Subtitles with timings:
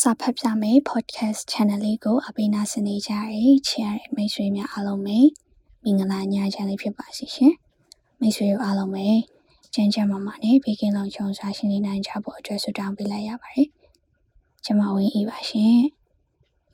[0.00, 5.18] စာဖတ်ပြမယ် podcast channel လေးကိုအပိနာစနေကြရချရမိတ်ဆွေများအားလုံးပဲ
[5.84, 7.54] မင်္ဂလာညချမ်းလေးဖြစ်ပါစေရှင်
[8.20, 9.06] မိတ်ဆွေတို့အားလုံးပဲ
[9.74, 13.68] ကျန်းကျန်းမာမာနဲ့ဘေးကင်းလုံခြုံစွာရှင်နေနိုင်ကြဖို့အတွက်ဆုတောင်းပေးလိုက်ရပါတယ်
[14.64, 15.78] ကျွန်မဝင်အေးပါရှင်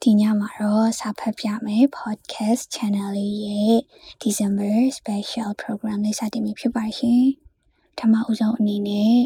[0.02, 3.76] ဒီညမှာတော့စာဖတ်ပြမယ် podcast channel လေးရဲ့
[4.22, 7.24] December special program လေးစတင်ပြီဖြစ်ပါရှင်
[7.98, 9.16] ဓမ္မဥဆုံးအနေနဲ့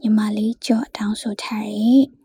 [0.00, 2.17] ညီမလေးကြော့တောင်းဆိုထားတဲ့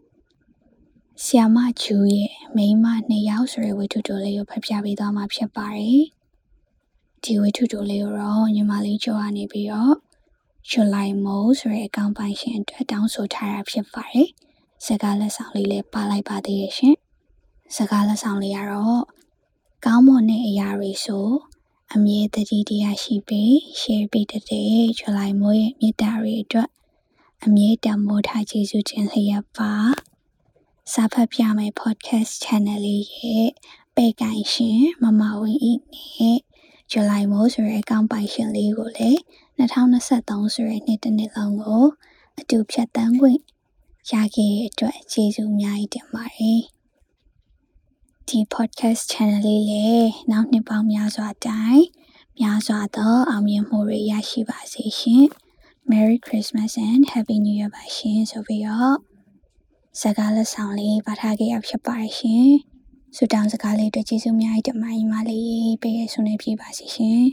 [1.21, 6.01] ဆီယာမဂျူရဲ့မိန်းမနှစ်ယောက်ဆိုတဲ့ဝတ္ထုတိုလေးကိုဖတ်ပြပေးသွားမှာဖြစ်ပါတယ်။
[7.23, 9.95] ဒီဝတ္ထုတိုလေးကိုတော့ညီမလေးကြောကနေပြီးတော့
[10.71, 14.27] July Mo ဆိုတဲ့အကောင့်ပိုင်ရှင်အတွက်တောင်းဆိုထားတာဖြစ်ပါတယ်။
[14.85, 16.95] စကားလက်ဆောင်လေးလည်းပါလိုက်ပါသေးရဲ့ရှင်။
[17.75, 19.03] စကားလက်ဆောင်လေးကတော့
[19.85, 21.27] ကောင်းမွန်တဲ့အရာတွေဆို
[21.93, 24.43] အမြဲတတိတရားရှိပြီး share ပေးတဲ့
[24.99, 26.69] July Mo ရဲ့မြတ်တာတွေအတွက်
[27.43, 29.73] အမြဲတမ်းမိုးထားကျေးဇူးတင်လျက်ပါ။
[30.91, 33.49] စာဖတ်ပြမယ် podcast channel လေးရဲ့
[33.95, 36.39] ပေကိုင်ရှင်မမဝင်းဤနဲ့
[36.91, 39.19] July မိုးဆိုတဲ့အကောင့်ပိုင်ရှင်လေးကိုလည်း
[39.59, 41.85] 2023ဆိုတဲ့နှစ်တစ်နှစ်လုံးကို
[42.39, 43.39] အတူဖြတ်တန်းခွင့်
[44.11, 46.61] ရခဲ့တဲ့အတွက်ကျေးဇူးအများကြီးတင်ပါတယ်
[48.27, 51.81] ဒီ podcast channel လေးလည်းနောက်နှစ်ပေါင်းများစွာတိုင်
[52.39, 55.25] များစွာသောအောင်မြင်မှုတွေရရှိပါစေရှင်
[55.91, 59.12] Merry Christmas and Happy New Year ပါရှင်ဆိုပြီးတော့
[60.01, 62.47] စကားလက်ဆောင်လေးပါထားခဲ့ရဖြစ်ပါတယ်ရှင်။
[63.15, 67.23] ဆုတောင်းစကားလေးအတွက်ကျေးဇူးများကြီးတင်ပါညီမလေးပေးရဆွနေပြပါစီရှင်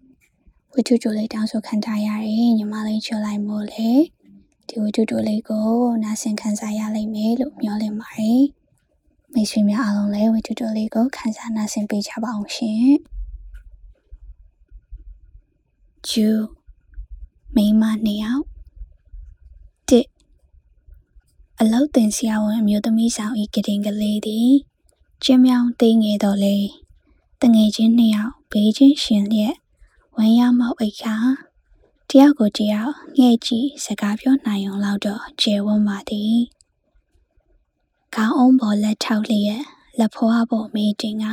[0.72, 3.90] ။ဝတ္ထုတိုလေးတောင်းဆိုခံထားရရင်ညီမလေးချောလိုက်မို့လေ
[4.68, 5.68] ဒီဝတ္ထုတိုလေးကို
[6.02, 8.42] နားဆင်ခံစားရလိမ့်မယ်လို့မျှော်လင့်ပါတယ်။
[9.32, 12.84] မိတ်ဆွေများအားလုံးလည်းဝတ္ထုတိုလေးကိုခံစားနားဆင်ပေးကြပါအောင်ရှင်။
[16.08, 16.30] ဂျူ
[17.56, 18.44] မိမနှစ်ယောက်
[21.60, 24.52] အလောက်တင်ဆရာဝန်အမျိုးသမီးဆောင်ဤကတင်ကလေးသည်
[25.24, 26.56] ကျင်းမြောင်းသိငယ်တော်လေ
[27.40, 29.54] တငယ်ချင်းနှစ်ယောက်ဘေးချင်းရှင်လျက်
[30.16, 31.16] ဝမ်းရမောက်အိတ်ခါ
[32.08, 36.36] တယောက်ကိုတယောက်ငဲ့ကြည့်စကားပြောနိုင်အောင်လောက်တော့ကျဲဝန်းပါသည်
[38.14, 39.62] ခေါင်းအုံးပေါ်လက်ထောက်လျက်
[39.98, 41.26] လက်ဖွားပေါ်မေးတင်က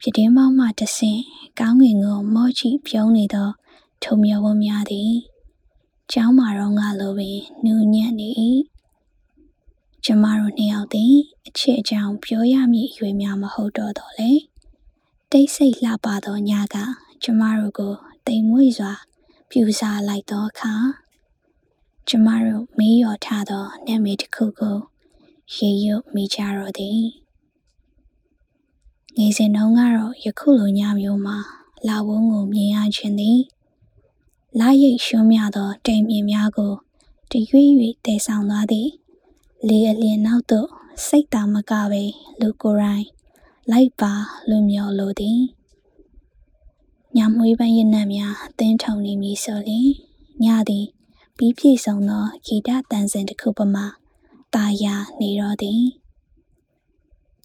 [0.00, 1.22] ပြတင်းမောင်းမှတဆင့်
[1.60, 3.50] ကောင်းငင်ကိုမော့ချီပြုံးနေသော
[4.02, 5.12] ထုံမြဝန်းများသည်
[6.12, 8.28] ကျောင်းမာတော့ငါလိုပင်နူးညံ့နေ၏
[10.08, 11.14] ကျမတို့နှစ်ယောက်သည်
[11.46, 14.30] အချစ်အကြောင်းပြောရမည့်အရွယ်များမဟုတ်တော့တော့လေ
[15.30, 16.76] တိတ်ဆိတ်လှပသောညက
[17.22, 17.94] ကျမတို့ကို
[18.26, 18.92] တိမ်မွေ့စွာ
[19.50, 20.74] ပြူစားလိုက်သောအခါ
[22.08, 24.76] ကျမတို့မေးလျော်ထားသောနာမည်တစ်ခုကို
[25.54, 27.02] ရေရွတ်မိကြတော့သည်
[29.16, 31.38] ငယ်စဉ်တုန်းကတော့ယခုလိုညမျိုးမှာ
[31.88, 33.40] လာဝုန်းကိုမြင်ရခြင်းသည်
[34.58, 36.72] လာရိတ်ရှုံးမြသောတိမ်မြင်များကို
[37.30, 38.88] တရွေ့ရွေ့တည်ဆောင်သွားသည်
[39.64, 40.68] လေအလျင်နောက်သို့
[41.06, 42.02] စိတ်သာမကပဲ
[42.40, 43.06] လူကိုယ်တိုင်
[43.70, 44.12] လိုက်ပါ
[44.48, 45.40] လွမျောလိုသည်
[47.16, 49.88] ညမွေးပန်းရနံ့များအသင်းထုံနေမည်ဆိုလျှင်
[50.44, 50.86] ညသည်
[51.36, 53.84] ပြီးပြည့်စုံသောဂီတတန်စင်တစ်ခုပမာ
[54.54, 55.84] တာယာနေတော့သည်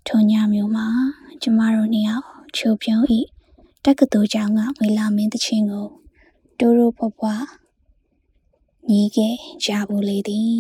[0.08, 0.88] ထိုညမျိုးမှာ
[1.42, 2.26] ကျမတို့နှစ်ယောက်
[2.58, 3.20] ချိုပြုံးဤ
[3.86, 5.88] တက္ကသိုလ်ကျောင်းကဝေလာမင်းတချင်းကို
[6.60, 7.46] တိုးတိုးဖွားဖွား
[8.90, 9.36] ညီးခဲ့
[9.66, 10.56] ကြဘူးလေသည်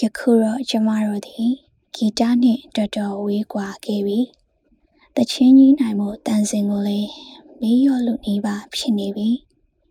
[0.00, 1.52] ယခုတော့ကျမတို့သည်
[1.94, 4.20] ဂီတနှင့်တော်တော်ဝေးကွာခဲ့ပြီ။
[5.16, 7.10] တချင်းကြီးနိုင်မှုတန်စင်ကိုလည်း
[7.60, 9.30] မေးရောလူနေပါဖြစ်နေပြီ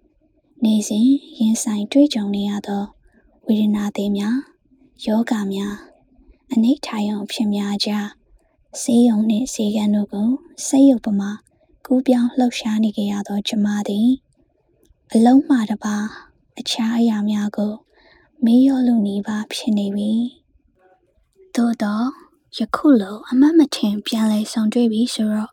[0.63, 1.07] ။နေစဉ်
[1.39, 2.83] ရင်ဆိုင်တွေ့ကြုံနေရသော
[3.45, 4.37] ဝေဒနာတွေများ
[5.05, 5.75] ယောဂများ
[6.51, 7.91] အနိဋ္ဌာယုံဖြစ်များကြ
[8.81, 10.29] ဆေးရုံနှင့်ဆေးကန်းတို့ကို
[10.67, 11.31] စိတ်ရုပ်ပမာ
[11.85, 14.09] ကူးပြောင်းလှုပ်ရှားနေကြရသောကျမသည်
[15.13, 15.95] အလုံးမှတပါ
[16.59, 17.73] အခြားအရာများကို
[18.47, 20.11] မေးရောလူနီးပါးဖြစ်နေပြီ
[21.55, 22.07] သို့တော့
[22.57, 25.51] ယခုလိုအမတ်မထင်ပြန်လဲဆောင်တွေ့ပြီဆိုတော့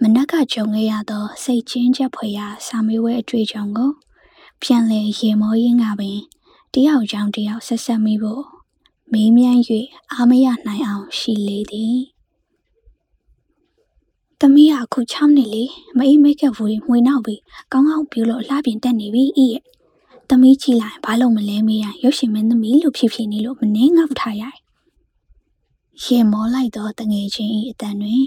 [0.00, 3.90] မနက်ကကြုံခဲ့ရသောစိတ်ချင်းချက်ဖွယ်ရာစာမေးပွဲအတွေ့အကြုံကို
[4.62, 6.20] ပြန်လဲရေမောရင်းကပင်
[6.72, 8.44] တယောက်ကြောင့်တယောက်ဆက်ဆက်မိဖို့
[9.12, 9.60] မေးမြန်း၍
[10.12, 11.98] အားမရနိုင်အောင်ရှိလေသည်
[14.40, 15.64] သမီးကအခု6နှစ်လေ
[15.98, 17.40] မအေးမိတ်ကဘူးမှွေနောက်ပြီး
[17.72, 19.62] ကောင်းကောင်းပြလို့အလှပြင်တက်နေပြီဤရဲ့
[20.34, 24.56] သမီးကြည့်လိုက်ဘာလို့မလဲမေးရရုပ်ရှင်မင်းသမီးလို့ဖြစ်ဖြစ်နေလို့မနှင်းငေါက်ထားရတယ်။
[26.04, 28.24] ရေမောလိုက်သောတငယ်ချင်း၏အတန်တွင်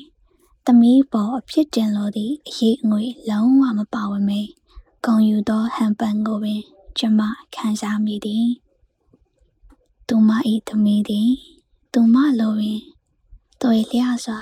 [0.66, 4.42] သမီးပေါ်အဖြစ်တင်လို့သည့်အရေးအငွေလုံးဝမပါဝင်မေ
[5.06, 6.62] ဂုံယူသောဟန်ပန်ကိုပင်
[6.98, 7.22] ကျမ
[7.56, 8.48] ခံစားမိသည်။
[10.08, 10.30] သူမ၏
[10.68, 11.32] သမီးသည်
[11.94, 12.82] သူမလိုပင်
[13.62, 14.40] တွေ့လျစွာ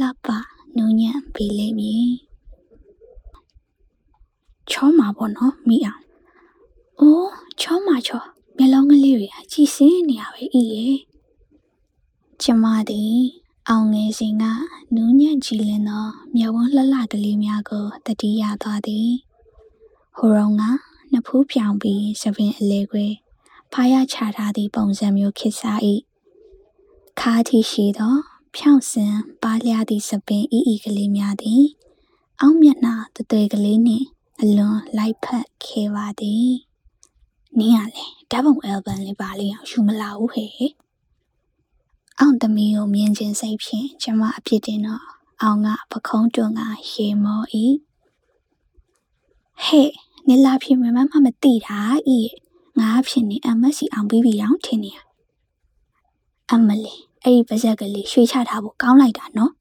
[0.00, 0.26] လှပ
[0.76, 2.08] နူးညံ့ပေးလိမ့်မည်။
[4.70, 6.02] ချောမှာပေါ့နော်မိအောင်။
[7.00, 7.30] အိုး
[7.60, 8.22] ချောမှာချော
[8.56, 10.96] မမျက်လုံးကလေးတွေကကြည်စင်းနေရပဲဤရဲ့
[12.42, 13.18] ကျမသည်
[13.68, 14.44] အောင်ငယ်စဉ်က
[14.94, 16.06] နူးညံ့ကြည်လင်သော
[16.36, 19.10] မျက်ဝန်းလှလှကလေးများကိုတတိယသွားသည်
[20.16, 20.62] ဟိုရောက
[21.10, 23.06] နှစ်ဖူးပြောင်ပြီးသပင်အလေခွေ
[23.72, 25.80] ဖားရချထားသည့်ပုံစံမျိုးခစ်စား၏
[27.20, 28.14] ခါထီရှိသော
[28.54, 31.64] ဖြောင့်စင်ပါလျသည့်သပင်ဤဤကလေးများသည်
[32.40, 34.06] အောက်မျက်နှာတသွေကလေးနှင့်
[34.40, 36.50] အလွန်လိုက်ဖက်ခဲ့ပါသည်
[37.58, 40.50] နင်းရလေဓာတ်ပုံအယ်ဘမ်လေးပါလေးအောင်ယူမလာဘူးဟဲ့
[42.18, 45.04] အောင်သမီးကိုမြင်ချင်းစိတ်ဖြင့်ကျမအဖြစ်တင်တော့
[45.42, 46.60] အောင်ကပခုံးတွန်က
[46.92, 47.42] ရေမော၏
[49.64, 49.90] ဟဲ့
[50.28, 51.78] နေလာဖြစ်မမမမသိတာ
[52.16, 52.18] ဤ
[52.78, 54.98] ငါဖြစ်နေအမတ်စီအောင်ပြီးပြီတော့ထင်နေရ
[56.50, 59.52] အမလေးအဲ့ဒီပါဇက်ကလေးရွှေချထားဖို့ကောင်းလိုက်တာနော်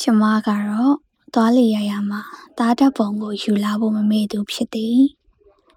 [0.00, 0.94] ကျမကတော့
[1.34, 2.22] သွားလေရရမှာ
[2.58, 5.00] တားတက်ပုံကိုယူလာဖို့မမေ့သူဖြစ်သည်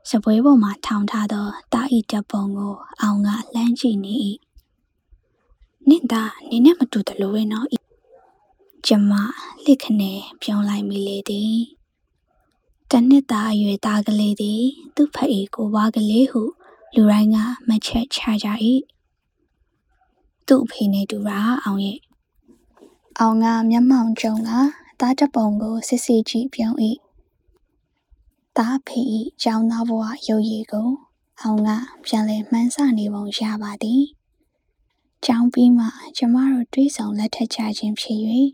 [0.10, 4.14] စပွဲပေါ်မှာထောင်ထားသောတာဤတက်ပုံကိုအောင်ကလှမ်းကြည့်နေ၏
[5.90, 7.68] နင့်သားနင်းနဲ့မတူတယ်လို့ပဲနော်
[8.86, 9.12] ကျမ
[9.66, 11.58] လစ်ခနဲ့ပြောင်းလိုက်မိလေသည်
[12.92, 14.64] တနှစ်သားအရွယ်သားကလေးသည်
[14.96, 16.42] သူ့ဖက်ဤကိုဝါကလေးဟု
[16.96, 17.38] လူတိုင်းက
[17.68, 18.48] မချက်ချကြ၏
[20.48, 22.00] သူ့အဖေနဲ့တူတာအောင်ရဲ့
[23.20, 24.50] အောင်ကမျက်မှောင်ကျုံက
[25.00, 26.76] သားတပုံကိုစစ်စစ်ကြည့်ပြုံး၏
[28.58, 29.00] သားဖေ၏
[29.44, 30.90] ကျောင်းသားဘဝရုပ်ရည်ကို
[31.42, 31.70] အောင်က
[32.06, 34.04] ပြန်လည်မှန်းဆနေပုံရပါသည်
[35.26, 35.88] ကျောင်းပြီးမှ
[36.18, 38.20] ကျမတို့တွေးဆောင်လက်ထပ်ချခြင်းဖြစ်၍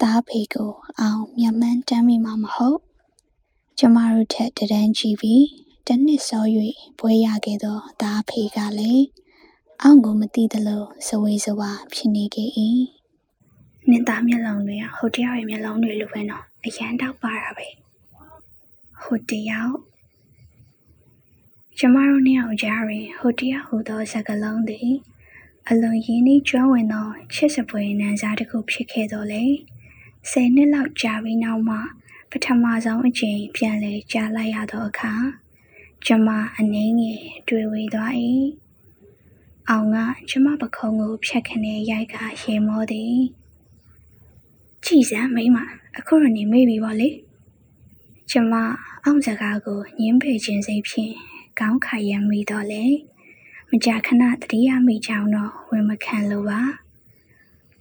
[0.00, 2.78] သားဖေကိုအောင်မျက်မှန်းတမ်းမိမှာမဟုတ်
[3.78, 5.44] ကျမတို့ထက်တန်းကြည့်ပြီး
[5.86, 6.44] တနစ်စော၍
[6.98, 9.06] ပွဲရခဲ့သောသားဖေကလည်း
[9.82, 12.50] အောင်ကိုမသိသလိုစဝေးစဝါဖြစ်နေခဲ့၏
[13.88, 17.66] နင်သားမျက်လုံးတွေကဟိုတယောက်ရဲ့မျက်လုံးတွေလိုပဲနော်အရန်တောက်ပါတာပဲ
[19.02, 19.76] ဟိုတယောက်
[21.78, 24.90] ကျမတို့နှစ်ယောက်ကြားတွင်ဟိုတယောက်ဟိုသောစကားလုံးသည်
[25.68, 29.44] အလွန်ရင်းနှီးကျွမ်းဝင်သောချစ်စပွဲနန်းစားတစ်ခုဖြစ်ခဲ့တော်လေ
[30.30, 31.76] ဆယ်နှစ်လောက်ကြာပြီးနောက်မှ
[32.30, 35.12] ပထမဆုံးအကြိမ်ပြန်လည်ကြားလိုက်ရသောအခါ
[36.06, 36.28] ကျမ
[36.58, 38.12] အနှင်းငယ်တွေ့ဝေသွား၏
[39.68, 39.96] အောင်က
[40.30, 43.16] ကျမပခုံးကိုဖြတ်ခနဲ့ရိုက်ကရေမောသည်
[44.84, 45.58] ကြည်စမ်းမိမ
[45.98, 47.08] အခုရနေမေ့ပြီပေါ့လေ
[48.30, 48.54] ကျမ
[49.04, 51.14] အောင်စကားကိုညင်းပေခြင်းစိတ်ဖြင့်
[51.60, 52.84] ကောင်းခိုင်ရမိတော့လေ
[53.70, 56.60] မကြာခဏတတိယမိကြောင်တော့ဝင်မခံလိုပါ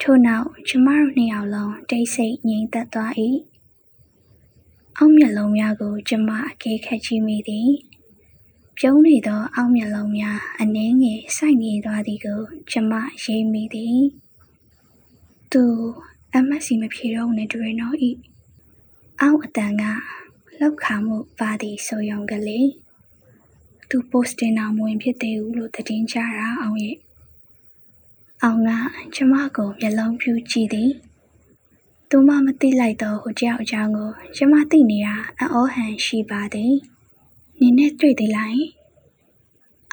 [0.01, 3.13] ထို့နောက်ကျမတို့နှစ်ယောက်လုံးတိတ်ဆိတ်ငြိမ်သက်သွား၏
[4.97, 7.69] အောက်မျက်လုံးများကို ကျမအကဲခတ်ကြည့်မိသည်
[8.77, 12.93] ပြုံးနေသော အောက်မျက်လုံးများအနှင်းငယ်စိုက်နေသွားသည်ကို ကျမ
[13.23, 13.99] ရိပ်မိသည်
[15.51, 15.63] သူ
[16.33, 18.11] အမတ်စီမဖြေတော့နဲ့တွေ့တော့ဤ
[19.21, 19.83] အောက်အတန်က
[20.61, 22.69] လောက်ခါမှုပါသည်ဆိုယုံကလေး
[23.89, 26.97] သူပိုစတင်အောင်ဝင်ဖြစ်သေးဘူးလို့တည်င်းကြတာအောင်ရဲ့
[28.43, 28.69] အောင်က
[29.15, 30.91] ကျမကိုမျက်လုံးပြူးကြည့်သည်
[32.09, 36.73] သူမမသိလိုက်တော့ဟိုကြောက်အကြောင်းကိုကျမသိနေတာအအောဟန်ရှိပါသည်
[37.59, 38.59] နင်းနဲ့တွေ့သေးလား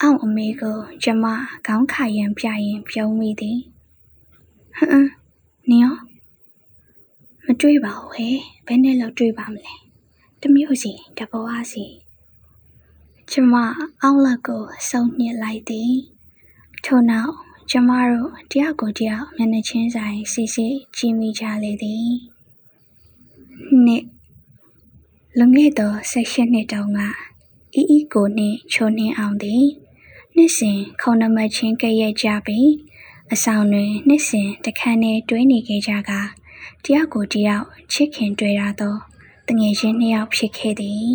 [0.00, 1.24] အောင်အမေကိုကျမ
[1.66, 3.58] ခေါင်းခါရန်ပြရင်ပြုံးမိသည်
[4.76, 5.08] ဟမ်
[5.68, 5.96] နင်ရော
[7.44, 8.36] မတွေ့ပါဘူးဟဲ့
[8.66, 9.81] ဘယ်နဲ့လောက်တွေ့ပါမလဲ
[10.42, 11.84] တမျိုးစီတဘောအားစီ
[13.30, 13.54] ကျမ
[14.02, 15.92] အောင်လက်ကိုစုံညစ်လိုက်သည်
[16.84, 17.34] ထို့နောက်
[17.70, 20.66] ကျမတို့တယောက်ကိုတယောက်မျက်နှာချင်းဆိုင်စီစီ
[20.96, 22.10] ကြည့်မိကြလေသည်
[23.84, 24.04] နှစ်
[25.38, 27.00] လွန်ခဲ့သော၁၈နှစ်တောင်က
[27.74, 29.64] အီအီကိုနှင့်ချိုနှင်းအောင်သည်
[30.34, 32.70] နှစ်စဉ်ခုံနမချင်းကဲ့ရဲ့ကြပြီး
[33.32, 36.12] အဆောင်တွင်နှစ်စဉ်တခန်းနဲ့တွဲနေခဲ့ကြက
[36.84, 38.96] တယောက်ကိုတယောက်ချစ်ခင်တွေ့ရသော
[39.48, 41.08] တငယ်ချင်းနှစ်ယောက်ဖြစ်ခဲ့သည်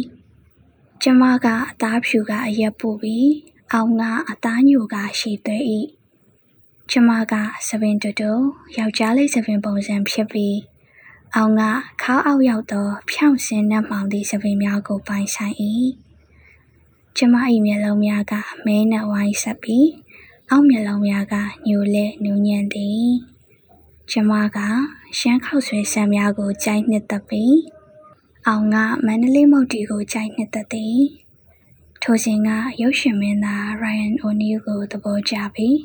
[1.02, 3.32] ကျမကအသားဖြူကအရက်ပူပြီး
[3.74, 5.58] အောင်ကအသားညိုကရှိသွဲ၏
[6.92, 7.34] ကျမက
[7.68, 8.32] သပင်တူတူ
[8.78, 10.58] ယောက်ျားလေးသပင်ပုံစံဖြစ်ပြီး
[11.36, 11.62] အောင်က
[12.02, 15.56] ခါအောက်ရောက်သောဖြောင့်စင်နှက်မှောင်သည့်သပင်များကိုပိုင်ဆိုင်၏
[17.18, 18.34] ကျမ၏မျက်လုံးများက
[18.66, 19.88] မဲနှက်ဝိုင်းဆက်ပြီး
[20.50, 21.36] အောက်မျက်လုံးများက
[21.68, 23.08] ညိုလဲနူးညံ့သည်
[24.12, 24.60] ကျမက
[25.18, 27.54] ရှမ်းခောက်ဆွဲဆံများကိုကြိုက်နှစ်သက်ပြီး
[28.50, 31.00] အောင်ကမန္တလေးမုတ်တီကိုကြိုက်နှစ်သက်သည်
[32.02, 32.50] ထိုစဉ်က
[32.82, 35.78] ရုပ်ရှင်မင်းသား Ryan O'Neal ကိုသဘောကျပြီး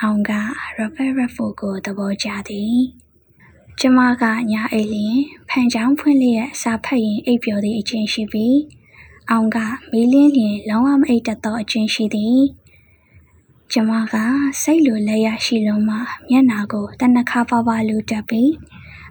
[0.00, 0.32] အောင်က
[0.78, 2.76] Robert Redford ကိုသဘောကျသည်
[3.80, 8.58] ကျမကညာအိတ်လျင်ဖန်ချောင်းဖွင့်လျက်စာဖတ်ရင်အိပ်ပျော်သည့်အချင်းရှိပြီး
[9.30, 9.58] အောင်က
[9.90, 12.38] မီးလင်းလျင်လုံးဝမအိပ်တတ်သောအချင်းရှိသည်
[13.72, 14.14] ကျမက
[14.62, 15.96] စိတ်လိုလက်ရရှိလုံးမှ
[16.30, 18.50] မျက်နာကိုတနခါပါပါလူတက်ပြီး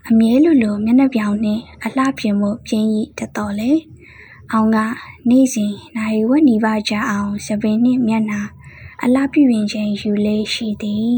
[0.09, 3.71] အမြဲလိုလိုမျက်နှာပြောင်နှင့်အလှပြင်မှုပြင်းဤတတော်လေ
[4.51, 4.77] အောင်က
[5.29, 8.41] နေ့စဉ်နိုင်ဝက်နီပါကြအောင်စပင်နှင့်မျက်နှာ
[9.03, 11.13] အလားပြရင်ချင်းယူလေးရှိသည်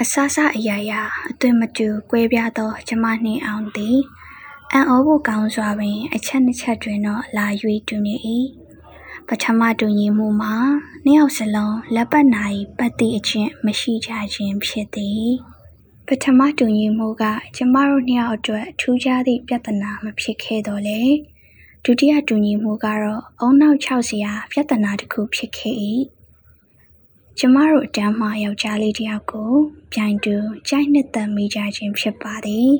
[0.00, 3.98] အဆဆအရာရာအသွင်မတူကွဲပြားသောကျမနှင့်အောင်သည်
[4.72, 7.46] အံ့ဩဖို့ကောင်းစွာပင် အချက်နှစ်ချက်တွင်တော့လာ၍
[7.88, 8.14] တူနေ၏
[9.28, 10.54] ပထမတူညီမှုမှာ
[11.04, 12.44] နှစ်ယောက်စလုံးလက်ပတ်နာ၏
[12.78, 15.30] ပတ်သည့်အချင်းမရှိကြခြင်းဖြစ်သည်
[16.10, 17.24] ပထမတူညီမှုက
[17.56, 21.00] ကျမတို့နှစ်ယောက်အတွက်ထူးခြားသည့်ပြဿနာမဖြစ်ခဲ့တော့လေ
[21.84, 25.74] ဒုတိယတူညီမှုကတော့အုံနောက်၆စရာပြဿနာတစ်ခုဖြစ်ခဲ့၏
[27.38, 29.52] ကျမတို့အတန်းမှယောက်ျားလေးတစ်ယောက်ကို
[29.92, 30.36] ပြိုင်တူ
[30.68, 32.70] ကြိုက်နှစ်သက်မိကြခြင်းဖြစ်ပါသည်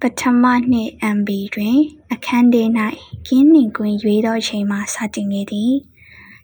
[0.00, 1.78] ပထမနှစ် MB တွင်
[2.12, 2.62] အခန်းထဲ၌
[3.26, 5.72] ကင်းနှင်ကွင်းရွေးသောအချိန်မှစတင်ခဲ့သည်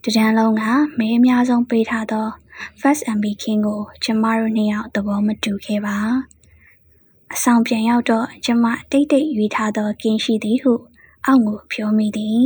[0.04, 0.62] တကြံလုံးက
[0.98, 2.28] မဲအများဆုံးပေးထားသော
[2.80, 5.96] First MB King ကို ကျမတို့နှစ်ယောက်သဘောမတူခဲ့ပါ
[7.34, 10.72] အဆောင်ပြန်ရောက်တော့ကျမတိတ်တိတ်ရွေးထားသောကင်းရှိသည်ဟု
[11.26, 12.42] အောက်ကိုပြောမိသည်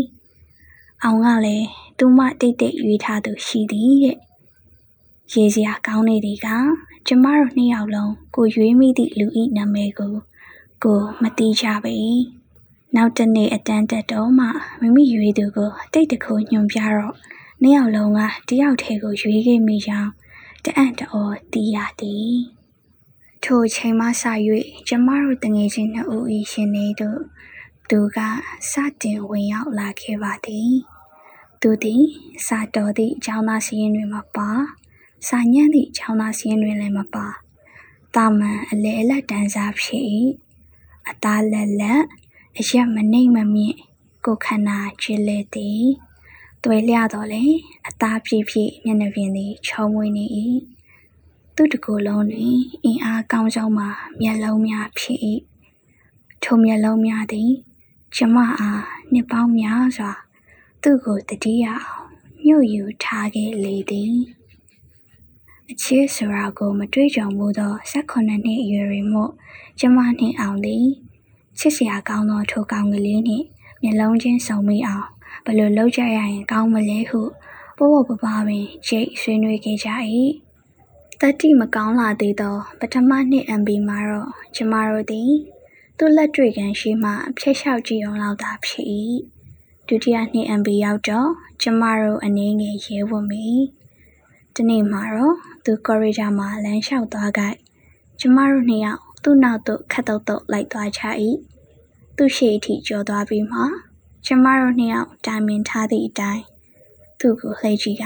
[1.02, 4.18] အောင်ကလည်းသူမတိတ်တိတ်ရွေးထားသူရှိသည်တဲ့
[5.32, 6.48] ရေစရာကောင်းနေသည်က
[7.06, 10.14] ကျမတို့နှစ်ယောက်လုံးကိုရွေးမိသည့်လူဤနာမည်ကို
[10.84, 11.96] ကိုမသိကြပေ
[12.96, 14.46] နောက်တနေ့အတန်းတက်တော့မှ
[14.80, 17.14] မိမိရွေးသူကိုတိတ်တခုညွန်ပြတော့
[17.64, 20.10] နှစ်ယောက်လုံးကတယောက်ထဲကိုရွေးခဲ့မိကြောင်း
[20.64, 22.34] တအံ့တော်သိရသည်
[23.44, 24.24] ထိုချိန်မှစ၍
[24.88, 27.10] ကျမတို့တငယ်ချင်းနှစ်ဦး၏ရှင်နေသူ
[27.90, 28.18] သူက
[28.70, 30.72] စတင်ဝင်ရောက်လာခဲ့ပါသည်
[31.60, 32.02] သူသည်
[32.46, 34.50] စာတော်သည့်အကြောင်းသားစီးရင်တွင်မပါ
[35.28, 37.26] စာညံ့သည့်အကြောင်းသားစီးရင်တွင်လည်းမပါ
[38.14, 40.04] တာမန်အလေအလတ်တန်းစားဖြစ်၏
[41.08, 42.02] အသားလက်လက်
[42.58, 43.76] အရက်မနှိမ့်မမြင့်
[44.24, 45.86] ကိုခန္ဓာချစ်လက်သည်
[46.64, 47.44] တွေ့လျတော့လေ
[47.88, 50.24] အသားပြည့်ပြည့်မျက်နှာပြင်သည်ချုံမွေးနေ၏
[51.54, 52.54] သူ့တကူလုံးတွင်
[52.84, 53.86] အင်အားကောင်းကြောင်းမှ
[54.20, 55.18] မျက်လုံးများဖြစ်၏
[56.42, 57.50] ထိုမျက်လုံးများသည်
[58.16, 60.12] ကျမအားနှစ်ပေါင်းများစွာ
[60.82, 61.84] သူ့ကိုတတိယအောင်
[62.46, 64.14] ညှို့ယူထားခဲ့လေသည်
[65.70, 69.32] အချစ်ဆိုတာကိုမတွေးကြုံမှုသော18နှစ်အရွယ်တွင်မို့
[69.80, 70.86] ကျမနှင့်အောင်သည်
[71.58, 73.46] ချစ်စရာကောင်းသောထိုကောင်ကလေးနှင့်
[73.82, 75.06] မျက်လုံးချင်းစုံမိအောင်
[75.44, 77.20] ဘယ်လိုလုပ်ကြရရင်ကောင်းမလဲဟု
[77.78, 79.88] ပို့ပို့ပပပင်ကြိတ်ဆွေးနွေးခဲ့ကြ၏
[81.20, 85.32] တတိမကောင်းလာသေးသောပထမနှစ် MB မှာတော့ကျမတို့သည်
[85.98, 88.86] သူ့လက်တွေ့ကန်ရှိမှဖျက်လျှောက်ကြည့်အောင်လောက်သာဖြစ်၏
[89.88, 91.30] ဒုတိယနှစ် MB ရောက်တော့
[91.62, 93.46] ကျမတို့အနေငယ်ရဲဝတ်မိ
[94.54, 97.42] ဒီနေ့မှာတော့သူကော်ရီဂျာမှာလမ်းလျှောက်သွားကြ
[98.20, 101.02] ကျမတို့နှစ်ယောက်သူ့နောက်သို့ခတ်တုတ်တုတ်လိုက်သွားချ၏
[102.16, 103.60] သူ့ရှေ့အထိကျော်သွားပြီးမှ
[104.26, 106.44] ကျမတို့နှစ်ယောက်တိုင်ပင်ထားသည့်အတိုင်း
[107.20, 108.04] သူ့ကိုလှည့်ကြည့်က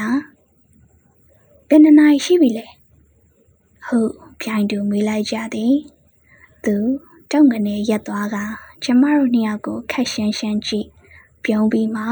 [1.69, 2.67] ဘယ်နှစ်နာရီရှိပြီလဲ
[3.87, 5.75] ဟုတ်ပြိုင်တူမေးလိုက်ကြသည်
[6.65, 6.75] သူ
[7.31, 8.37] တုံကနေရက်သွားက
[8.85, 10.87] ကျမတို့နှစ်ယောက်ကိုခက်ရှန်းရှန်းကြည့်
[11.45, 12.05] ပြုံးပြီးမှ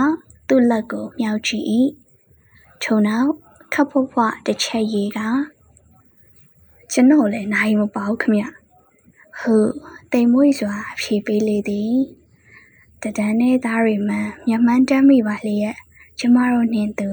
[0.49, 1.65] သူ့လက်ကိုမြောက်ကြည့်၏
[2.83, 3.31] ထို့နောက်
[3.73, 5.21] ခပ်ဖွဖွတစ်ချက်ရေက
[6.93, 8.35] ကျွန်တော်လည်းနိုင်မပါဘူးခမ
[9.39, 9.73] ဟုတ်
[10.13, 11.95] တိမ်မွေ့စွာဖြေပေးလေသည်
[13.05, 14.17] တဒန်းနဲ့သားတွေမှ
[14.49, 15.77] မျက်မှန်းတမ်းမိပါလျက်
[16.19, 17.09] ကျမတို့နှင့်သူ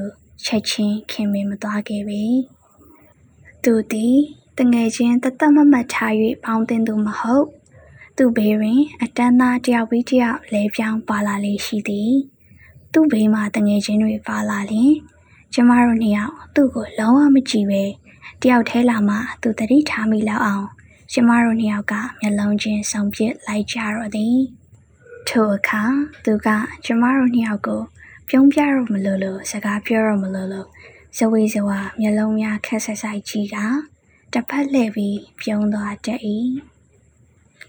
[0.46, 2.24] ချက်ချင်းခင်မင်မသွားခဲ့ပေ
[3.64, 4.18] သူသည်
[4.58, 7.46] တငယ်ချင်းတသက်မမတ်ထား၍ပေါင်းတင်သူမဟုတ်
[8.18, 12.14] သူ့ဘေးတွင် အတန်းသားတယောက်ပြီးတယောက်လဲပြောင်းပါလာလေရှိသည်
[12.94, 14.94] သူ့ဘေးမှာတငယ်ချင်းတွေပါလာလျင်
[15.54, 17.84] ကျမတို့နှစ်ယောက်သူ့ကိုလုံးဝမကြည့်ပဲ
[18.42, 20.68] တယောက်ထဲလာမှသူတတိထားမိလောက်အောင်
[21.12, 24.38] ကျမတို့နှစ်ယောက်ကမျက်လုံးချင်းဆောင်ပစ်လိုက်ကြတော့သည်
[25.28, 25.84] ထိုအခါ
[26.26, 26.48] သူက
[26.86, 27.82] ကျမတို့နှစ်ယောက်ကို
[28.30, 30.68] ပြုံးပြတော့မလို့လို့စကားပြောတော့မလို့လို့
[31.18, 33.58] ဇဝေဇဝါမျက်လုံးများခက်ဆက်ဆိုင်ကြီးက
[34.34, 36.22] တစ်ဖက်လှည့်ပြီးပြုံးသွားတတ်၏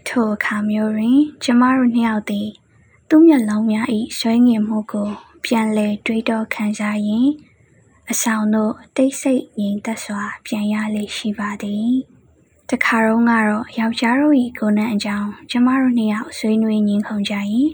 [0.06, 2.49] ထိုအခါမျိုးတွင် ကျမတို့နှစ်ယောက်သည်
[3.09, 3.87] သူ့မျက်လုံးများ၏
[4.18, 5.11] ဆွဲငင်မှုကို
[5.44, 7.32] ပြန်လည်တွေးတောခံစားရင်း
[8.11, 11.92] အဆောင်တို့တိတ်ဆိတ်ငြိမ်သက်စွာ ပြန်ရလေရှိပါသည်
[12.73, 17.69] တခါတော့ကတော့ယောက်ျားတို့၏ကိုယ်နှံအကြောင်းကျမတို့နှစ်ယောက်ဆွေးနွေးငင်းခုန်ကြရင်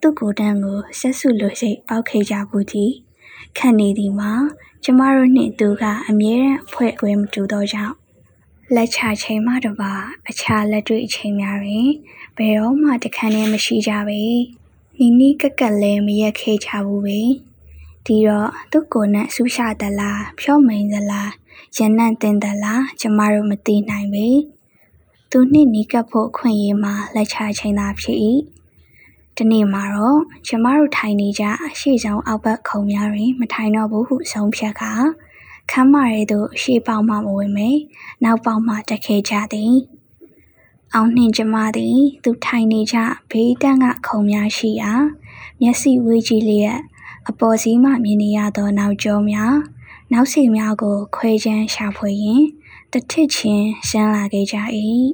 [0.00, 2.92] သူ့ကိုယ်တန်းကိုဆက်စုလို့စိတ်ပေါက်ခဲ့ကြဘူးသည်
[3.58, 4.32] ခံနေသည်မှာ
[4.84, 7.94] ကျမတို့နှင့်သူကအမြဲတမ်းအဖွဲ့အခွဲမတူသောကြောင့်
[8.74, 9.92] လက်ချချိန်မှတပါ
[10.28, 11.88] အခြားလက်တွေ့အချိန်များတွင်
[12.36, 14.22] ဘယ်တော့မှတခန်းနဲ့မရှိကြပေ
[14.98, 17.20] နီနီကက်ကက်လဲမရက်ခဲ့ကြဘူးပဲ
[18.06, 21.30] ဒီတော့သူ့ကိုယ်နဲ့ဆူးရှာသလားဖြော့မိန်သလား
[21.76, 24.28] ရန်နန့်တင်သလားကျမတို့မသိနိုင်ပေ
[25.30, 28.18] သူနှင့်နီးကပ်ဖို့ခွင့်ရေးမှာလက်ချချိန်သာဖြစ်၏
[29.36, 34.92] ဒီနေ့မှာတော့ကျမတို့ထိုင်နေကြအရှိဆုံးအောက်ဘက်ခုံများတွင် မထိုင်တော့ဘူးဟုဆုံးဖြတ်ခါ
[35.70, 37.70] ခမ်းမရဲသို့ရှေ့ပေါက်မှမဝင်မေ
[38.24, 39.74] နောက်ပေါက်မှတက်ခဲ့ကြသည်
[40.94, 42.96] အောင်နှင့်ကျမသည် သူထိုင်နေကြ
[43.30, 44.92] ဘေးတန်းကခုံများရှိရာ
[45.60, 46.78] မျက်စိဝေးကြည့်လျက်
[47.28, 49.54] အပေါ်စီးမှမြင်နေရသောနောက်ကျောများ
[50.12, 52.46] နောက်စိများကို ခွဲချမ်းရှာဖွေရင်း
[52.92, 54.56] တထစ်ချင်းရှမ်းလာခဲ့ကြ၏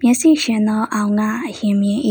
[0.00, 2.00] မျက်စိရှင်သောအောင်ကအရင်မြင်၏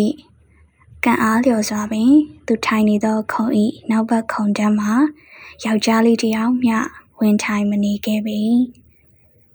[1.04, 2.12] ကံအားလျော်စွာပင်
[2.48, 3.46] သူထိုင်နေသောခုံ၏
[3.90, 4.94] နောက်ဘက်ခုံတန်းမှာ
[5.66, 6.78] ယောက်ျားလေးတစ်ယောက်မျှ
[7.20, 8.40] ဝင်ထိုင်မနေခဲ့ပေ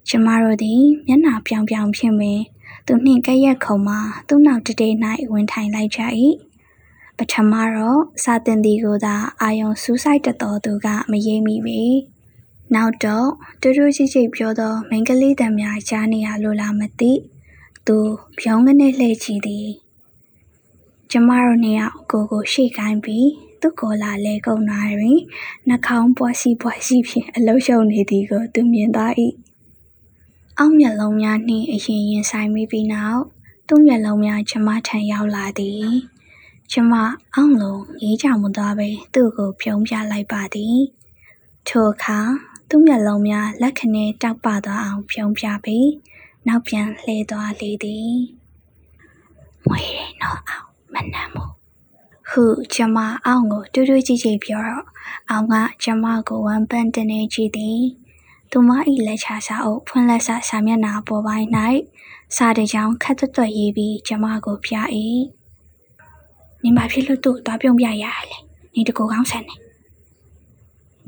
[0.07, 2.39] ကျမတို့သည်မျက်နှာပြောင်ပြောင်ဖြင့်ပင်
[2.85, 4.93] သူနှင့်ကဲ့ရဲ့ခုံမှာသူ့နောက်တတေး၌
[5.31, 6.01] ဝင်ထိုင်လိုက်ကြ၏
[7.17, 11.81] ပထမတော့စာတင်သည်ကိုသာအာယုံစူးစိုက်တတ်တော်သူကမရိပ်မိပေ
[12.73, 13.29] နောက်တော့
[13.61, 17.11] တူတူကြီးကြီးပြောသောမိန်းကလေးတံများကြားနေရလို့လားမသိ
[17.87, 17.97] သူ
[18.37, 19.69] ဖြုံးကနေလှည့်ကြည့်သည်
[21.11, 23.29] ကျမတို့နှစ်ယောက်ကိုကိုရှေ့ကိုင်းပြီး
[23.61, 25.19] သူ့ကိုလာလဲကုန်နာတွင်
[25.67, 29.13] နှာခေါင်းပွားစီပွားစီဖြင့်အလုရှုံနေသည်ကိုသူမြင်သွား၏
[30.57, 33.21] အောက်မျက်လုံးများနှင့်အရင်ရင်ဆိုင်မိပြီးနောက်
[33.67, 35.93] သူ့မျက်လုံးများကျမထံရောက်လာသည်
[36.71, 36.93] ကျမ
[37.33, 40.77] အောင့်လုံးငေးကြောင်မသွားပဲသူ့ကိုပြုံးပြလိုက်ပါသည်
[41.67, 42.19] ထိုအခါ
[42.69, 45.89] သူ့မျက်လုံးများလက်ခနဲတောက်ပသွားအောင်ပြုံးပြပြီး
[46.47, 48.13] နောက်ပြန်လှည့်သွားလေသည်
[49.67, 51.51] မွေးရနော်အောင်မနှမ်းဘူး
[52.29, 54.85] ဟုကျမအောင်ကိုတူးတူးကြည့်ကြည့်ပြောတော့
[55.29, 57.81] အောင်ကကျမကိုဝမ်းပန်းတင်နေကြည့်သည်
[58.51, 58.69] သူမ၏
[59.07, 61.47] လက်ချစာအုပ်ဖွင့်လက်စစာမျက်နှာပေါ်ပိုင်း၌
[62.35, 64.73] စာတကြောင်ခက်သွက်သွက်ရေးပြီးကျမကိုပြ၏
[66.63, 68.37] နင်ဘာဖြစ်လို့သူ့သွားပြုံးပြရရလဲ
[68.73, 69.55] နေတကူကောင်းဆန်နေ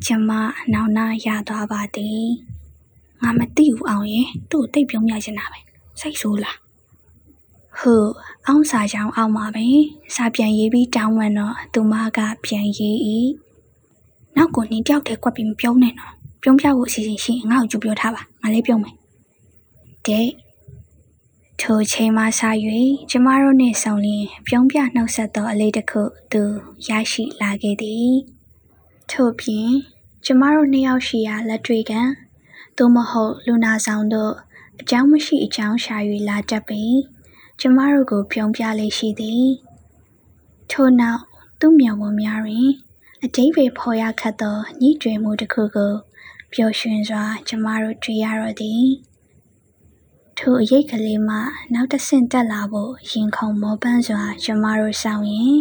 [0.06, 0.32] ကျမ
[0.74, 2.28] နောင်နာရသွားပါသည်
[3.22, 5.60] ငါမသိဘူးအောင်ရင်သူ့ကိုတိတ်ပြုံးပြချင်တာပဲ
[6.00, 6.58] စိတ်ဆိုးလား
[7.80, 8.12] ဟုတ်
[8.48, 9.66] အောင်စာကြောင်အောင်မှာပဲ
[10.16, 12.96] စာပြန်ရေးပြီးတောင်းဝန်တော့သူမကပြန်ရေး၏
[14.36, 18.96] နောက်ကိုနင်းတယောက်တည်းကွက်ပြီးမပြုံးနဲ့နော်ပြုံးပြဖို့အစီအစဉ်ရှိရင်ငါ့ကိုကြိုပြောထားပါငါလေးပြုံးမယ်
[20.08, 20.28] တဲ့
[21.62, 22.42] ထိုချိန်မှစ၍
[23.10, 26.44] ကျမတို့နှင့်ဆုံလျင် ပြုံးပြနှုတ်ဆက်သော အလေးတစ်ခု သူ
[26.88, 28.14] ရရှိလာခဲ့သည်
[29.12, 29.70] ထို့ပြင်
[30.26, 32.10] ကျမတို့နှစ်ယောက်ရှိရာ လက်တွေ့ကန်
[32.78, 34.34] သို့မဟုတ် လူနာဆောင်တို့
[34.82, 35.98] အကြောင်းမရှိအကြောင်းရှာ၍
[36.30, 36.98] လာတတ်ပြီး
[37.60, 39.46] ကျမတို့ကို ပြုံးပြလေးရှိသည်
[40.72, 41.22] ထို့နောက်
[41.60, 42.70] သူ့မျက်ဝန်းများတွင်
[43.24, 45.94] အတိတ်ပဲဖော်ရခတ်သောညှိတွင်မှုတစ်ခုကို
[46.54, 48.86] ပျော်ရွှင်စွာ ကျမတို့ တွေ့ရတော့သည်
[50.40, 51.36] ထိုအရေးကလေးမှ
[51.74, 55.58] နောက်တစ်ဆင့်တက်လာဖို့ရင်ခုန်မောပန်းစွာ ကျမတို့ဆောင်ရင်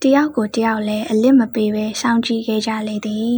[0.00, 3.36] တယောက်ကိုတယောက်လည်း အလစ်မပေးပဲစောင့်ကြည့်ခဲ့ကြလေသည်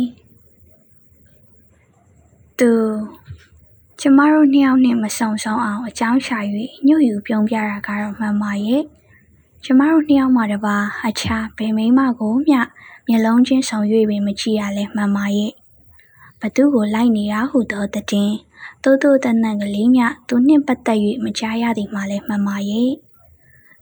[2.58, 2.70] သူ
[4.00, 6.38] ကျမတို့နှစ်ယောက်နဲ့မဆုံဆုံးအောင် အကြောင်းရှာ၍
[6.86, 8.82] ညှို့ယူပြုံးပြတာကတော့ မှန်ပါရဲ့
[9.64, 12.60] ကျမတို့နှစ်ယောက်မှတပါအခြားဘယ်မိမကိုမျှ
[13.08, 15.52] မျက်လုံးချင်းဆောင်၍ပင် မကြည့်ရလဲ မှန်ပါရဲ့
[16.40, 18.32] ဘသူကိုလိုက်နေတာဟုသောတည်
[18.82, 22.90] တိုးတိုးတန်တန်ကလေးမြသူနှင့်ပတ်သက်၍မကြားရသည်မှလည်းမှန်ပါရဲ့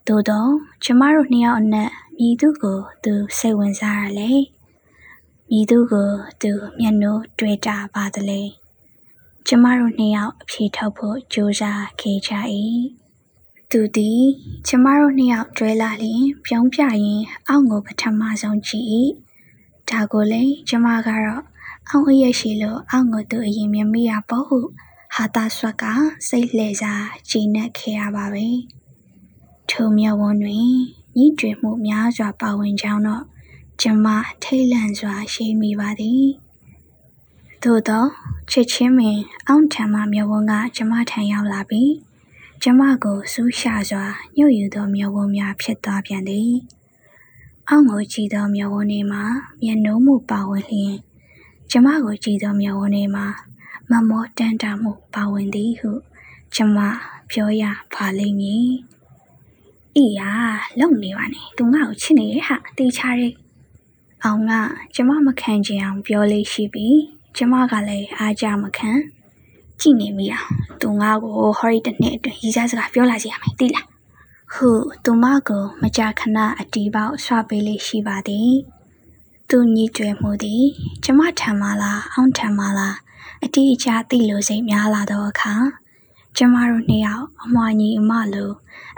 [0.07, 0.51] သို့တော့
[0.85, 4.31] ကျမတို့နှစ်ယောက်အနက်မြည်သူကိုသူစိတ်ဝင်စားရလေ
[5.51, 6.11] မြည်သူကို
[6.43, 8.43] သူမျက်နှာတွေ့တာပါသလဲ
[9.47, 12.33] ကျမတို့နှစ်ယောက်အဖြေထုတ်ဖို့ကြိုးစားခဲ့ကြ၏
[13.71, 14.23] သူသည်
[14.67, 18.87] ကျမတို့နှစ်ယောက်တွဲလာလျင်ပြုံးပြရင်အောက်ကိုပထမဆုံးကြည့်၏
[19.91, 21.43] ဒါကိုလည်းကျမကတော့
[21.91, 24.59] အောက်အရက်ရှိလို့အောက်ကိုသူအရင်မြင်မိရပေါ့ဟု
[25.15, 25.85] ဟာတာဆွက်က
[26.29, 28.47] စိတ်လှည့်စားကြည်နက်ခဲ့ရပါပဲ
[29.71, 30.69] ထိုမြဝန်းတွင်
[31.17, 33.25] ညီးတွင်မှုများစွာပါဝင်ကြောင်းတော့
[33.81, 34.07] ကျမ
[34.43, 36.25] ထိတ်လန့်စွာရှိမိပါသည်
[37.63, 38.05] သို့သော
[38.51, 39.19] ချစ်ချင်းပင်
[39.49, 41.93] အောင့်ထံမှမြဝန်းကကျမထံရောက်လာပြီး
[42.63, 44.05] ကျမကိုစူးရှာစွာ
[44.37, 46.53] ညှို့ယူသောမြဝန်းများဖြစ်သွားပြန်သည်
[47.69, 49.25] အောင့်ကိုကြည့်သောမြဝန်းတွေမှာ
[49.63, 50.95] မျက်နှာမှုပါဝင်လျင်
[51.71, 53.27] ကျမကိုကြည့်သောမျက်ဝန်းထဲမှာ
[53.91, 55.91] မမောတန်တာမှုပါဝင်သည်ဟု
[56.55, 56.79] ကျမ
[57.31, 58.69] ပြောရပါလိမ့်မည်။
[59.97, 60.31] အေးယာ
[60.79, 63.29] လုံနေပါနဲ့သူငါ့ကိုချစ်နေရဲ့ဟာတေးချရဲ။
[64.25, 64.53] အောင်က
[64.95, 66.99] ကျမမခံချင်အောင်ပြောလေးရှိပြီး
[67.37, 68.91] ကျမကလည်းအားကြမခံ
[69.81, 70.51] ကြည့်နေမိအောင်
[70.81, 73.87] သူငါ့ကိုဟော်ရီတစ်နှစ်အတွင်းရီးစားစကားပြောလာစီရမယ်သိလား။
[74.55, 74.69] ဟု
[75.05, 78.53] သူမကိုမကြာခဏအတီးပေါက်ဆွပေးလေးရှိပါသည်။
[79.49, 80.65] သူ့ညီကျွယ်မှုသည်
[81.05, 82.97] ကျမထံမှလားအောင်ထံမှလား
[83.45, 85.55] အတိအကျသိလို့စိတ်များလာသောအခါ
[86.37, 88.51] ကျမတို့နှစ်ယောက်အမွှာညီအမလို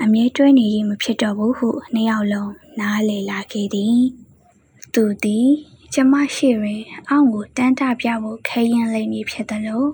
[0.03, 3.99] အမြဲတွဲနေရင်မဖြစ်တော့ဘူးဟုနှစ်ယောက်လုံးနားလည်လာခဲ့သည်
[4.95, 5.49] သူသည်
[5.95, 9.89] ကျမရှိတွင်အောင့်ကိုတန်းတပြဖို့ခဲရင်လိမ့်မည်ဖြစ်တယ်လို့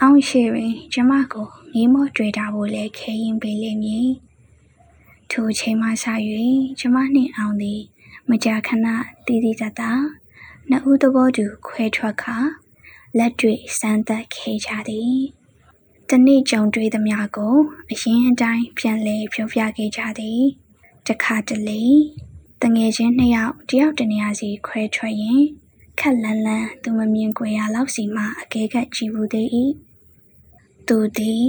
[0.00, 4.08] အောင့်ရှိတွင်ကျမကိုငေးမောတွေ့တာဖို့လည်းခဲရင်ပေးလိမ့်မည်
[5.30, 6.04] ထိုချိန်မှစ၍
[6.78, 7.80] ကျမနှင့်အောင်သည်
[8.32, 8.86] မကြာခဏ
[9.26, 9.92] တည်တည်တတ်တာ
[10.70, 12.36] နှစ်ဦးသဘောတူခွဲထွက်ခါ
[13.18, 15.16] လက်တွေ့စမ်းသပ်ခဲ့ကြသည်
[16.10, 17.56] တနေ့ကြုံတွေ့သမျှကို
[17.90, 20.42] အရင်အတိုင်းပြန်လည်ပြောပြခဲ့ကြသည်
[21.08, 21.82] တခါတလေ
[22.62, 25.42] တငယ်ချင်းနှစ်ယောက်တယောက်တစ်နေရာစီခွဲထွက်ရင်
[26.00, 29.48] ခက်လန်းလန်းသူမမြင်ကွယ်ရလောက်စီမှအကဲခတ်ကြည့်ဘူးသေး၏
[30.88, 31.46] သူသည်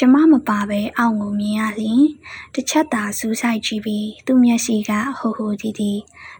[0.00, 2.04] ကျမမပါပဲအောင့်ကိုမြင်ရလျင်
[2.54, 5.92] တစ်ချက်သာစူးစိုက်ကြည့်ပြီးသူ့မျက်စိကဟိုဟိုဒီဒီ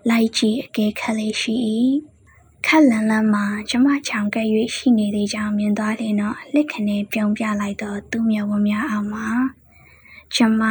[0.08, 1.54] လိုက်ကြည့်အကဲခတ်လေးရှိ၏
[2.66, 9.28] ခက်လန်းလန်းမှာကျမချောင်ကဲ့၍ရှိနေသေးကြောင်းမြင်သွားလျင်တော့လက်ခနဲ့ပြုံးပြလိုက်တော့သူ့မျက်ဝန်းများအောက်မှာ
[10.34, 10.62] ကျမ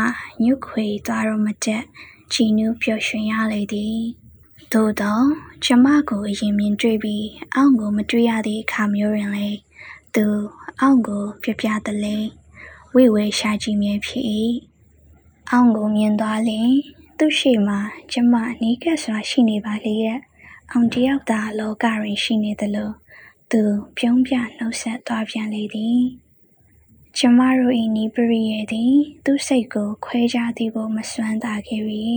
[0.43, 1.83] ညှုတ်ခွေသွားတော့မတက်
[2.33, 3.99] ကြည်နူးပျော်ရွှင်ရလေသည်
[4.73, 5.25] သို့တော့
[5.65, 9.47] ကျမကိုအရင်မြင်တွေ့ပြီးအောင့်ကိုမတွေ့ရသည့်အခါမျိုးတွင်လေ
[10.15, 10.25] သူ
[10.79, 12.17] အောင့်ကိုပြပြတလဲ
[12.95, 14.25] ဝိဝဲရှာကြည့်မြဲဖြစ်၏
[15.51, 16.71] အောင့်ကိုမြင်သွားလျင်
[17.17, 17.75] သူ့ရှိမှ
[18.11, 20.19] ကျမနီးကပ်စွာရှိနေပါလေရဲ့
[20.71, 22.91] အောင်တယောက်သာလောကတွင်ရှိနေသလို
[23.51, 23.61] သူ
[23.97, 26.01] ပြုံးပြနှုတ်ဆက်သွားပြန်လေသည်
[27.17, 28.95] ကျမတို့၏နီးပရိယေသည်
[29.25, 32.07] သူ့စိတ်ကို ခွဲခြားသည်ကိုမစွမ်းသာခဲ့ပြီ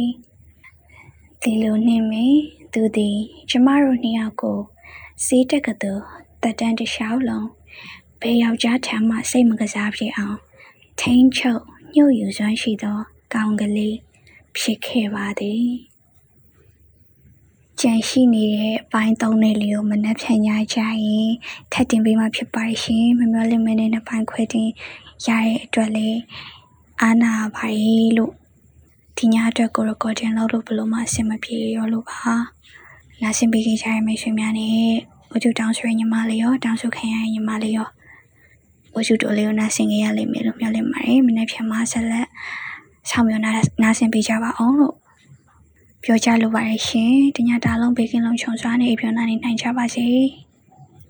[1.42, 2.26] ဒီလိုနှင့်မေ
[2.72, 3.18] သူသည်
[3.50, 4.58] ကျမတို့နှစ်ယောက်ကို
[5.24, 5.92] စေးတက်ကတူ
[6.42, 7.48] တက်တန်းတစ်လျှောက်လုံး
[8.20, 10.38] ဘယ်ယောက်ျားထံမှစိတ်မကစားဖြစ်အောင်
[11.04, 11.62] ထိန်ချုပ်
[11.94, 12.98] ညှို့ယူစွမ်းရှိသော
[13.34, 13.96] ကောင်ကလေး
[14.56, 15.68] ဖြစ်ခဲ့ပါသည်
[17.80, 21.30] ကြံရှိနေတဲ့အပိုင်းသုံးနဲ့လေးကိုမနှက်ဖြန်ညကြရင်
[21.72, 24.68] ထပ်တင်ပေးမှဖြစ်ပါရှင်မမျောလင့်မနဲ့နှစ်ပိုင်းခွဲတင်
[25.26, 26.08] ရတဲ့အတွက်လေ
[27.02, 28.32] အာနာပါရီလို့
[29.16, 32.22] ဒီညအတွက်ကို recording လုပ်လို့ဘလို့မှအဆင်မပြေရောလို့ပါ
[33.20, 34.78] နားဆင်ပေးကြရမိတ်ဆွေများနဲ့
[35.30, 37.88] ဝကျူတောင်းဆွေညီမလေးရောတောင်းဆိုခံရညီမလေးရော
[38.94, 42.26] ဝကျူတိုလေးကိုနားဆင်ကြရလိမ့်မယ်လို့မျှော်လင့်ပါတယ်မနေ့ဖြန်မှာဆက်လက်
[43.10, 43.50] ဆောင်မြော်နာ
[43.82, 44.96] နားဆင်ပေးကြပါအောင်လို့
[46.02, 50.06] ပြောကြလိုပါတယ်ရှင်တညတာလုံးဘေကင်းလုံးခြုံစွာနေပြောင်းနိုင်နိုင်ကြပါစေ။